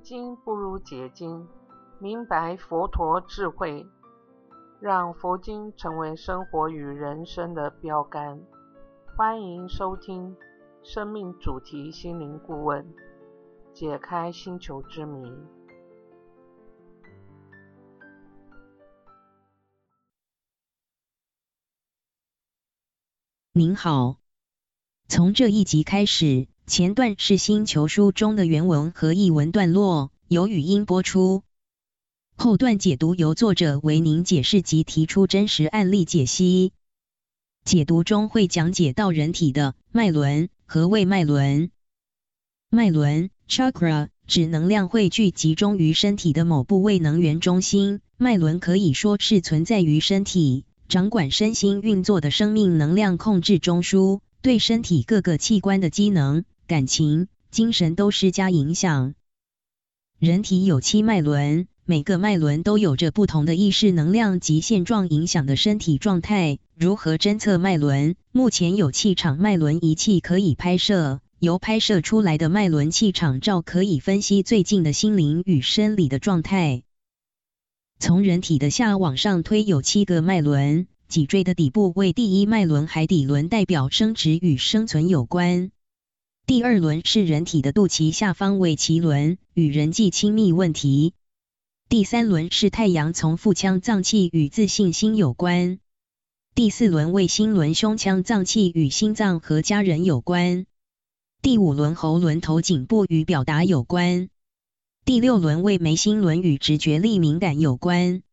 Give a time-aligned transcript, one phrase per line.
[0.00, 1.46] 经不如解经，
[1.98, 3.86] 明白佛陀智慧，
[4.80, 8.40] 让佛经成为生活与人生的标杆。
[9.16, 10.34] 欢迎收听
[10.82, 12.82] 《生命主题心灵顾问》，
[13.74, 15.30] 解开星球之谜。
[23.52, 24.16] 您好，
[25.08, 26.48] 从这一集开始。
[26.70, 31.42] 前段是《星球书》中的原文和译文段落，由语音播出。
[32.36, 36.70] 后段解读由作者为您解释及提出真实案例解析。
[37.64, 41.72] 解读中会讲解到人体的脉轮和胃脉轮。
[42.70, 48.00] 脉轮 （chakra） 指能量汇聚集中于身体的某部位能源中心。
[48.16, 56.44] 脉轮可以说是存在于身体、掌管身心运作的生命能量控制中枢，对身体各个器官的机能。
[56.70, 59.14] 感情、精神都施加影响。
[60.20, 66.60] 人体有七脉轮，每个脉轮都有着不同的意识能量及现状影响的身体状态。
[66.76, 68.14] 如何侦测脉轮？
[68.30, 76.84] 目前有气场脉轮仪器可以拍摄，由拍摄出来的脉轮气场照可以分析最近的心灵与生理的状态。
[77.98, 85.72] 从人体的下往上推有七个脉轮，脊椎的底部为第一脉轮海底轮，代表生殖与生存有关。
[86.50, 91.14] 第二轮是人体的肚脐下方为脐轮，与人际亲密问题。
[91.88, 95.78] 第三轮是太阳从腹腔脏器与自信心有关。
[96.56, 100.66] 第四轮为心轮胸腔脏器与心脏和家人有关。
[101.40, 104.28] 第五轮喉轮头颈部与表达有关。
[105.04, 108.24] 第六轮为眉心轮与直觉力敏感有关。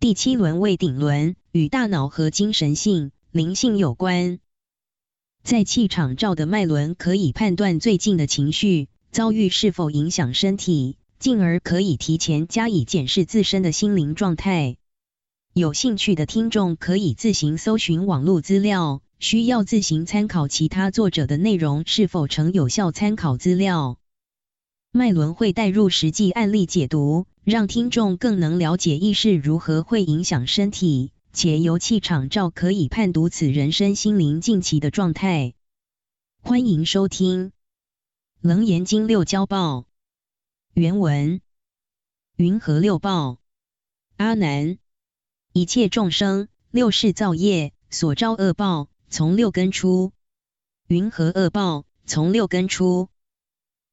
[0.00, 4.38] 第七轮为顶轮，与大脑和精神性灵性有关。
[5.44, 14.76] 在气场照的脉轮可以判断最近的情绪遭遇是否影响身体，进而可以提前加以检视自身的心灵状态。
[15.52, 23.98] 有兴趣的听众可以自行搜寻网络资料，需要自行参考其他作者的内容是否成有效参考资料。
[24.92, 31.10] 脉轮会带入实际案例解读，让听众更能了解意识如何会影响身体。
[31.32, 35.54] 且由气场照可以判读此人身心灵近期的状态。
[36.42, 37.48] 欢迎收听
[38.42, 39.78] 《楞严经六交报》
[40.74, 41.40] 原文：
[42.36, 43.38] 云何六报？
[44.18, 44.76] 阿难，
[45.54, 50.12] 一切众生六世造业所招恶报，从六根出。
[50.86, 51.86] 云何恶报？
[52.04, 53.08] 从六根出。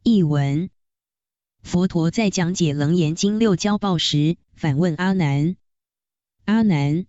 [0.03, 0.69] 译文：
[1.61, 5.55] 佛陀在讲解《楞严经》六交报时，反问阿难：
[6.43, 7.05] 阿难。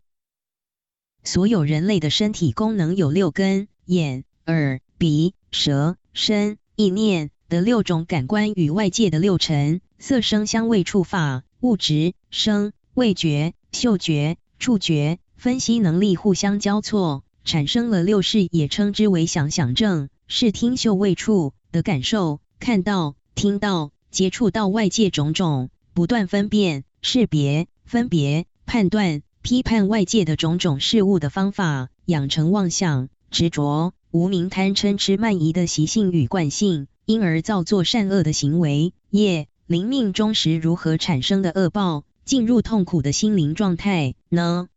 [1.22, 15.18] 所有人类的身体功能有六根：眼、耳、鼻、舌、身、意念的六种感官与外界的六尘：色、声、香味、触、法、物质、声、味觉、嗅觉、触觉。
[15.36, 29.22] 分析能力互相交错，产生了六识，也称之为想想症，视听、嗅、味、触的感受，看到、听到、接触到外界种种，不断分辨、识别、分别、判断。
[29.42, 38.92] 批判外界的种种事物的方法，养成妄想、执着、无名、贪嗔痴慢疑的习性与惯性，因而造作善恶的行为。
[39.08, 44.68] 业临命中时如何产生的恶报，进入痛苦的心灵状态呢？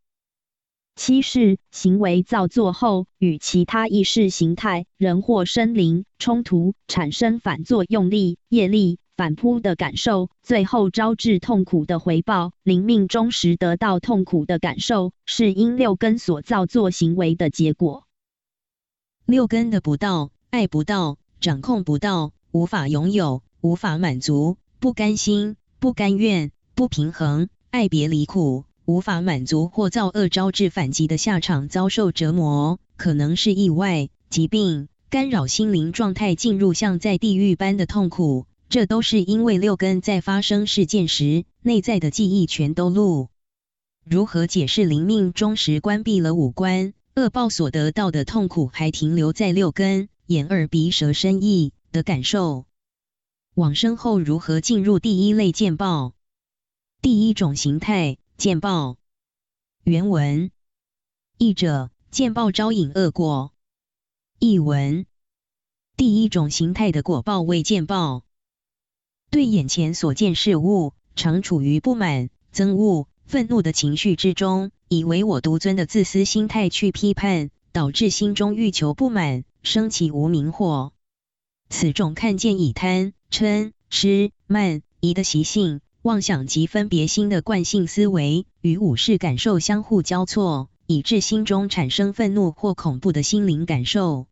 [0.95, 8.99] 七是行为造作后，与其他意识形态、人或生灵冲突，产生反作用力、业力。
[9.15, 12.51] 反扑的感受，最后招致痛苦的回报。
[12.63, 18.07] 临命终时得到痛苦的感受，是因六根所造作行为的结果。
[19.25, 38.47] 六根的不到、爱不到、掌控不到、无法拥有、无法满足、不甘心、不甘愿、不平衡、爱别离苦、无法满足或造恶招致反击的下场，遭受折磨，可能是意外、疾病，干扰心灵状态，进入像在地狱般的痛苦。
[38.73, 43.29] 这都是因为六根在发生事件时，内在的记忆全都录。
[44.03, 52.65] 如何解释灵命中时关闭了五官，恶报所得到的痛苦还停留在六根眼耳鼻舌身意的感受？
[53.53, 56.15] 往生后如何进入第一类见报？
[56.99, 58.97] 第一种形态见报。
[59.83, 60.49] 原文
[61.37, 63.53] 译者见报招引恶果。
[64.39, 65.05] 译文
[65.95, 68.23] 第一种形态的果报为见报。
[69.33, 80.93] 对眼前所见事物，常处于不满、憎恶、愤怒的情绪之中，以唯我独尊的自私心态去批判，导致心中欲求不满，升起无明火。
[81.67, 94.27] 此种看见以贪、嗔、痴、慢、疑的习性、妄想及分别心的惯性思维，与五识感受相互交错，以致心中产生愤怒或恐怖的心灵感受。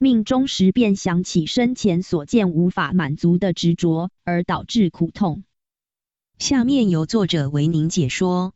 [0.00, 5.42] 命中时便想起生前所见无法满足的执着，而导致苦痛。
[6.38, 8.52] 下面由作者为您解说。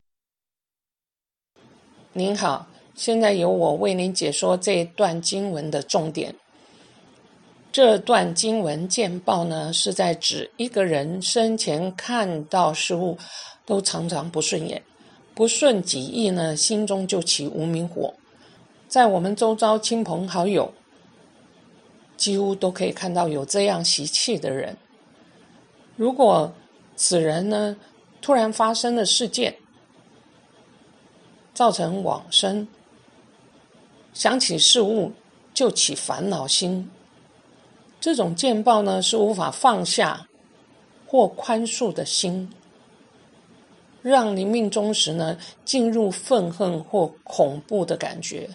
[2.13, 6.33] 您好，现在由我为您解说这一段经文的重点。
[7.73, 13.19] 这段经文见报呢，是在指一个人生前看到事物
[13.67, 14.81] 都常常不顺眼，
[15.35, 18.15] 不顺己意呢，心中就起无名火。
[18.87, 20.73] 在我们周遭亲朋好友，
[22.23, 24.77] 几乎都可以看到有这样习气的人。
[25.97, 26.53] 如果
[26.95, 27.77] 此人呢，
[28.21, 29.57] 突然发生的事件，
[31.53, 32.69] 造成往生，
[34.15, 35.11] 想起事物
[35.53, 36.89] 就起烦恼心。
[38.01, 40.29] 这种见报呢，是无法放下
[41.09, 42.49] 或宽恕的心，
[44.01, 48.49] 让临命终时呢，进入愤恨或恐怖的感觉。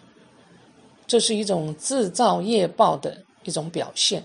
[1.06, 4.24] 这是一种自造业报的一种表现。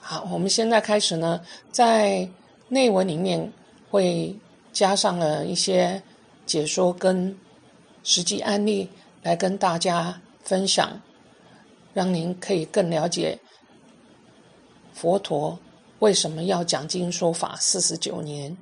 [0.00, 2.26] 好，我们现在开始呢，在
[2.68, 3.52] 内文里面
[3.90, 4.34] 会
[4.72, 6.02] 加上了一些
[6.46, 7.36] 解说跟
[8.02, 8.88] 实际案例，
[9.22, 11.00] 来跟大家分享，
[11.92, 13.38] 让您可以更了解。
[14.92, 15.58] 佛陀
[15.98, 18.56] 为什么要讲经说法四十九年？